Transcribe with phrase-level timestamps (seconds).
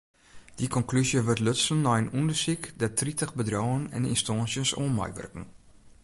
[0.57, 5.45] Dy konklúzje wurdt lutsen nei in ûndersyk dêr't tritich bedriuwen en ynstânsjes oan meiwurken.